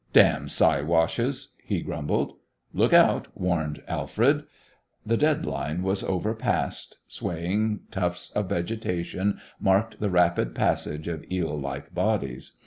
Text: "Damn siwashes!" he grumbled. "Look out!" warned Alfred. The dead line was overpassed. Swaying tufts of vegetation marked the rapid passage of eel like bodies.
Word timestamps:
"Damn 0.13 0.47
siwashes!" 0.47 1.49
he 1.63 1.81
grumbled. 1.81 2.33
"Look 2.73 2.91
out!" 2.91 3.27
warned 3.37 3.83
Alfred. 3.87 4.45
The 5.05 5.15
dead 5.15 5.45
line 5.45 5.83
was 5.83 6.03
overpassed. 6.03 6.97
Swaying 7.07 7.81
tufts 7.91 8.31
of 8.31 8.49
vegetation 8.49 9.39
marked 9.59 9.99
the 9.99 10.09
rapid 10.09 10.55
passage 10.55 11.07
of 11.07 11.23
eel 11.31 11.55
like 11.55 11.93
bodies. 11.93 12.53